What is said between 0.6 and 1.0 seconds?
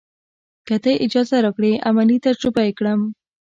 که تۀ